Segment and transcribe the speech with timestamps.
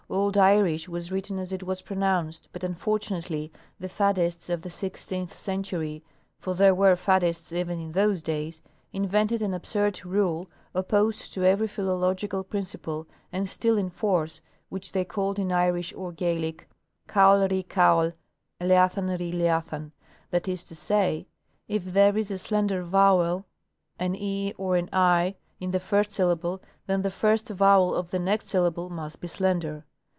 [0.09, 5.33] Old Irish was written as it was pronounced, but unfortunately the faddists of the sixteenth
[5.33, 6.03] century—
[6.41, 12.43] for there were faddists even in those days^invented an absurd rule, opposed to every philological
[12.43, 16.67] principle, and still in force, which the^y called in Irish or Gaelic,"
[17.07, 18.11] caol ri caol,
[18.59, 19.93] leathan ri leatha.n;"
[20.31, 21.25] that is to say,
[21.69, 23.45] if there is a slender vowel,
[23.97, 28.19] an e or an i, in the first syllable, then the first vowel of the
[28.19, 29.85] next syllable must be slender.